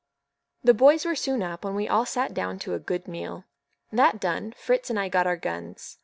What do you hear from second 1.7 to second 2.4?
we all sat